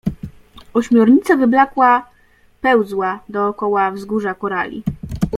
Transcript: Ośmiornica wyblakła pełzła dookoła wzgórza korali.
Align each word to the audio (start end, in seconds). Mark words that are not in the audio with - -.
Ośmiornica 0.73 1.35
wyblakła 1.37 2.09
pełzła 2.61 3.19
dookoła 3.29 3.91
wzgórza 3.91 4.33
korali. 4.33 4.83